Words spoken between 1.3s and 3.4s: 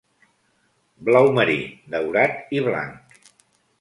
marí, daurat i blanc.